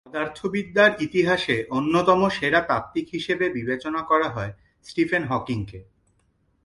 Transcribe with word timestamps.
পদার্থবিদ্যার 0.07 0.91
ইতিহাসে 1.01 1.57
অন্যতম 1.69 2.21
সেরা 2.29 2.61
তাত্ত্বিক 2.61 3.07
হিসেবে 3.11 3.45
বিবেচনা 3.49 4.01
করা 4.01 4.27
হয় 4.29 4.51
স্টিফেন 4.85 5.23
হকিংকে। 5.23 5.79